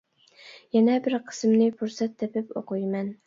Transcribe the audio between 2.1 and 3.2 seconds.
تېپىپ ئوقۇيمەن.